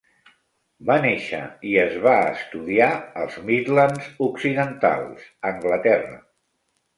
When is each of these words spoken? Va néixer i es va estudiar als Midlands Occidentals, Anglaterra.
Va 0.89 0.93
néixer 1.01 1.41
i 1.71 1.73
es 1.81 1.93
va 2.05 2.13
estudiar 2.29 2.87
als 3.25 3.37
Midlands 3.51 4.09
Occidentals, 4.29 5.29
Anglaterra. 5.53 6.19